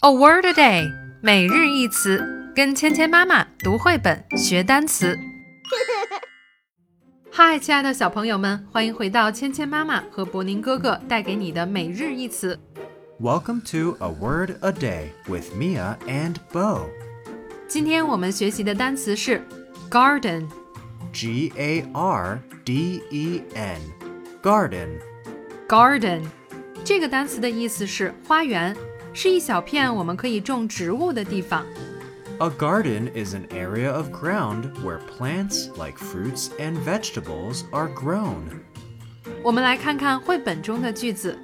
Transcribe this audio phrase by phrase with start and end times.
[0.00, 0.90] A word a day，
[1.20, 5.18] 每日一词，跟芊芊妈妈读绘本学单词。
[7.30, 12.58] 嗨，亲爱的小朋友们，欢迎回到芊芊妈妈和博宁哥哥带给你的每日一词。
[13.20, 16.88] Welcome to A Word a Day with Mia and Bo.
[17.68, 19.46] 今天我们学习的单词是
[19.90, 20.48] garden。
[21.12, 23.80] G A R D E N.
[24.42, 24.88] Garden.
[25.68, 26.22] garden
[26.82, 28.74] 这个单词的意思是花园，
[29.12, 31.64] 是一小片我们可以种植物的地方。
[32.38, 38.42] A garden is an area of ground where plants like fruits and vegetables are grown.
[39.42, 41.38] 我们来看看绘本中的句子。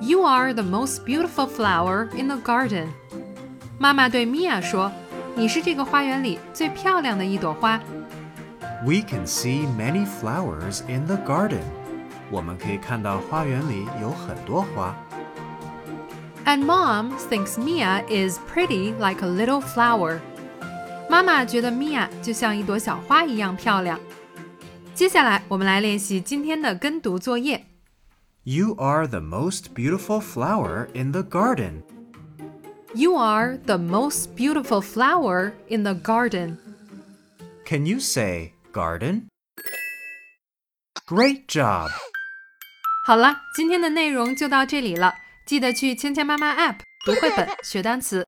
[0.00, 2.86] You are the most beautiful flower in the garden。
[3.78, 7.80] 妈妈对米娅说：“你是这个花园里最漂亮的一朵花。
[8.84, 11.62] We can see many flowers in the garden.
[12.30, 14.96] 我们可以看到花园里有很多花。
[16.46, 20.20] And mom thinks Mia is pretty like a little flower。
[21.08, 24.00] 妈妈觉得米娅就像一朵小花一样漂亮。
[24.94, 27.66] 接下来，我们来练习今天的跟读作业。
[28.44, 31.82] You are the most beautiful flower in the garden.
[32.94, 36.58] You are the most beautiful flower in the garden.
[37.64, 39.28] Can you say garden?
[41.06, 41.90] Great job!
[43.06, 45.14] 好了，今天的内容就到这里了。
[45.47, 48.25] 记得去芊芊妈妈 App 读绘本学单词。